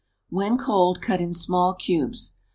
When 0.29 0.57
cold 0.57 0.99
cut 0.99 1.21
in 1.21 1.31
small 1.31 1.75
cubes. 1.75 2.33